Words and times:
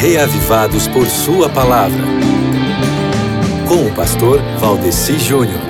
reavivados 0.00 0.86
por 0.86 1.08
Sua 1.08 1.48
palavra. 1.48 2.04
Com 3.66 3.84
o 3.84 3.94
pastor 3.96 4.40
Valdeci 4.60 5.18
Júnior. 5.18 5.60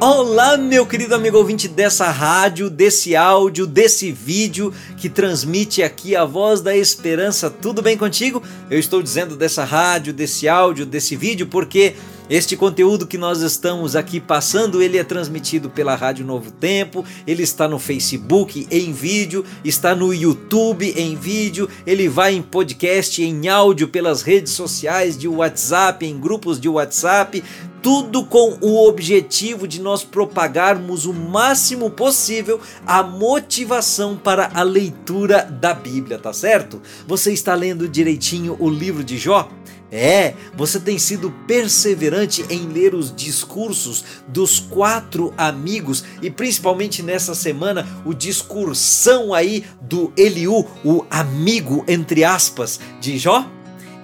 Olá, 0.00 0.56
meu 0.56 0.86
querido 0.86 1.16
amigo 1.16 1.36
ouvinte 1.36 1.66
dessa 1.66 2.08
rádio, 2.08 2.70
desse 2.70 3.16
áudio, 3.16 3.66
desse 3.66 4.12
vídeo 4.12 4.72
que 4.96 5.08
transmite 5.08 5.82
aqui 5.82 6.14
a 6.14 6.24
voz 6.24 6.60
da 6.60 6.76
esperança. 6.76 7.50
Tudo 7.50 7.82
bem 7.82 7.96
contigo? 7.96 8.40
Eu 8.70 8.78
estou 8.78 9.02
dizendo 9.02 9.34
dessa 9.34 9.64
rádio, 9.64 10.12
desse 10.12 10.48
áudio, 10.48 10.86
desse 10.86 11.16
vídeo 11.16 11.48
porque 11.48 11.96
este 12.30 12.56
conteúdo 12.56 13.06
que 13.06 13.16
nós 13.16 13.40
estamos 13.40 13.96
aqui 13.96 14.20
passando, 14.20 14.82
ele 14.82 14.98
é 14.98 15.04
transmitido 15.04 15.70
pela 15.70 15.94
Rádio 15.94 16.26
Novo 16.26 16.50
Tempo, 16.50 17.04
ele 17.26 17.42
está 17.42 17.66
no 17.66 17.78
Facebook 17.78 18.66
em 18.70 18.92
vídeo, 18.92 19.44
está 19.64 19.94
no 19.94 20.12
YouTube 20.12 20.92
em 20.94 21.16
vídeo, 21.16 21.68
ele 21.86 22.06
vai 22.06 22.34
em 22.34 22.42
podcast, 22.42 23.22
em 23.22 23.48
áudio 23.48 23.88
pelas 23.88 24.20
redes 24.20 24.52
sociais 24.52 25.16
de 25.16 25.26
WhatsApp, 25.26 26.04
em 26.04 26.20
grupos 26.20 26.60
de 26.60 26.68
WhatsApp, 26.68 27.42
tudo 27.82 28.24
com 28.24 28.58
o 28.60 28.86
objetivo 28.86 29.66
de 29.66 29.80
nós 29.80 30.04
propagarmos 30.04 31.06
o 31.06 31.14
máximo 31.14 31.90
possível 31.90 32.60
a 32.86 33.02
motivação 33.02 34.16
para 34.16 34.50
a 34.52 34.62
leitura 34.62 35.44
da 35.44 35.72
Bíblia, 35.72 36.18
tá 36.18 36.32
certo? 36.32 36.82
Você 37.06 37.32
está 37.32 37.54
lendo 37.54 37.88
direitinho 37.88 38.56
o 38.58 38.68
livro 38.68 39.02
de 39.02 39.16
Jó? 39.16 39.48
É, 39.90 40.34
você 40.54 40.78
tem 40.78 40.98
sido 40.98 41.30
perseverante 41.46 42.44
em 42.50 42.68
ler 42.68 42.94
os 42.94 43.14
discursos 43.14 44.04
dos 44.26 44.60
quatro 44.60 45.32
amigos 45.36 46.04
e 46.20 46.30
principalmente 46.30 47.02
nessa 47.02 47.34
semana 47.34 47.86
o 48.04 48.12
discursão 48.12 49.32
aí 49.32 49.64
do 49.80 50.12
Eliú, 50.16 50.66
o 50.84 51.06
amigo 51.08 51.84
entre 51.88 52.22
aspas 52.22 52.78
de 53.00 53.16
Jó? 53.16 53.50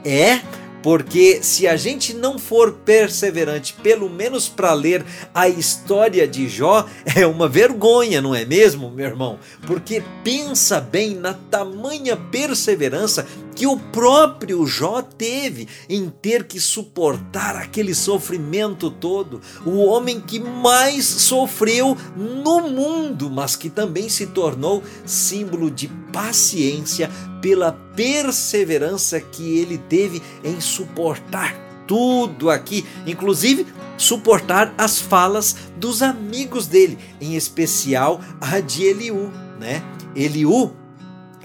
É, 0.05 0.41
porque 0.85 1.43
se 1.43 1.67
a 1.67 1.77
gente 1.77 2.13
não 2.13 2.39
for 2.39 2.73
perseverante, 2.85 3.73
pelo 3.83 4.11
menos 4.11 4.51
para 4.51 4.75
ler 4.75 5.03
a 5.35 5.49
história 5.49 6.29
de 6.29 6.47
Jó, 6.47 6.87
é 7.17 7.27
uma 7.27 7.49
vergonha, 7.49 8.21
não 8.21 8.35
é 8.35 8.45
mesmo, 8.45 8.91
meu 8.91 9.07
irmão? 9.07 9.39
Porque 9.67 10.03
pensa 10.23 10.83
bem 10.83 11.15
na 11.15 11.33
tamanha 11.33 12.19
perseverança 12.19 13.27
que 13.55 13.67
o 13.67 13.77
próprio 13.77 14.67
Jó 14.67 15.01
teve 15.01 15.69
em 15.89 16.09
ter 16.09 16.45
que 16.45 16.61
suportar 16.61 17.57
aquele 17.57 17.95
sofrimento 17.95 18.91
todo. 18.91 19.41
O 19.65 19.85
homem 19.85 20.21
que 20.21 20.39
mais 20.39 21.05
sofreu 21.05 21.97
no 22.17 22.69
mundo, 22.69 23.31
mas 23.31 23.57
que 23.57 23.71
também 23.71 24.09
se 24.09 24.27
tornou 24.27 24.83
símbolo 25.05 25.71
de 25.71 25.89
paciência 26.13 27.11
pela 27.41 27.73
perseverança 27.73 29.21
que 29.21 29.59
ele 29.59 29.79
teve 29.79 30.23
em 30.43 30.61
suportar 30.61 31.55
tudo 31.87 32.51
aqui, 32.51 32.85
inclusive 33.07 33.67
suportar 33.97 34.75
as 34.77 34.99
falas 34.99 35.55
dos 35.77 36.03
amigos 36.03 36.67
dele, 36.67 36.99
em 37.21 37.37
especial 37.37 38.21
a 38.41 38.61
de 38.61 38.85
Eliú, 38.85 39.31
né? 39.61 39.83
Eliú 40.17 40.73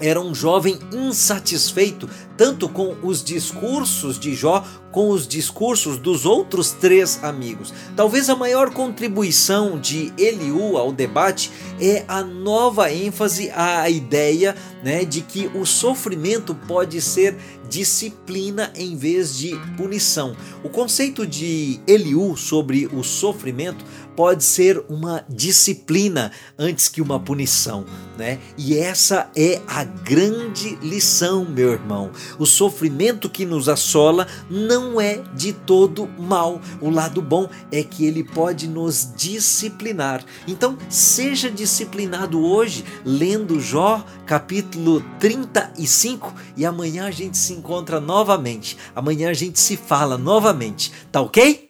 era 0.00 0.20
um 0.20 0.34
jovem 0.34 0.78
insatisfeito 0.92 2.08
tanto 2.36 2.68
com 2.70 2.96
os 3.02 3.22
discursos 3.22 4.18
de 4.18 4.34
Jó 4.34 4.64
com 4.90 5.10
os 5.10 5.28
discursos 5.28 5.98
dos 5.98 6.24
outros 6.24 6.72
três 6.72 7.22
amigos. 7.22 7.72
Talvez 7.94 8.28
a 8.28 8.34
maior 8.34 8.72
contribuição 8.72 9.78
de 9.78 10.12
Eliú 10.16 10.76
ao 10.76 10.90
debate 10.90 11.50
é 11.78 12.04
a 12.08 12.22
nova 12.24 12.90
ênfase 12.92 13.50
à 13.54 13.88
ideia 13.88 14.56
né, 14.82 15.04
de 15.04 15.20
que 15.20 15.50
o 15.54 15.64
sofrimento 15.66 16.54
pode 16.54 17.00
ser 17.00 17.36
disciplina 17.68 18.72
em 18.74 18.96
vez 18.96 19.36
de 19.36 19.54
punição. 19.76 20.34
O 20.64 20.68
conceito 20.68 21.26
de 21.26 21.78
Eliú 21.86 22.36
sobre 22.36 22.86
o 22.86 23.04
sofrimento 23.04 23.84
pode 24.20 24.44
ser 24.44 24.84
uma 24.86 25.24
disciplina 25.30 26.30
antes 26.58 26.88
que 26.88 27.00
uma 27.00 27.18
punição, 27.18 27.86
né? 28.18 28.38
E 28.58 28.76
essa 28.76 29.30
é 29.34 29.62
a 29.66 29.82
grande 29.82 30.76
lição, 30.82 31.46
meu 31.46 31.72
irmão. 31.72 32.10
O 32.38 32.44
sofrimento 32.44 33.30
que 33.30 33.46
nos 33.46 33.66
assola 33.66 34.26
não 34.50 35.00
é 35.00 35.22
de 35.34 35.54
todo 35.54 36.06
mal. 36.18 36.60
O 36.82 36.90
lado 36.90 37.22
bom 37.22 37.48
é 37.72 37.82
que 37.82 38.04
ele 38.04 38.22
pode 38.22 38.68
nos 38.68 39.10
disciplinar. 39.16 40.22
Então, 40.46 40.76
seja 40.90 41.50
disciplinado 41.50 42.44
hoje, 42.44 42.84
lendo 43.06 43.58
Jó, 43.58 44.04
capítulo 44.26 45.02
35, 45.18 46.34
e 46.58 46.66
amanhã 46.66 47.06
a 47.06 47.10
gente 47.10 47.38
se 47.38 47.54
encontra 47.54 47.98
novamente. 47.98 48.76
Amanhã 48.94 49.30
a 49.30 49.34
gente 49.34 49.58
se 49.58 49.78
fala 49.78 50.18
novamente, 50.18 50.92
tá 51.10 51.22
ok? 51.22 51.68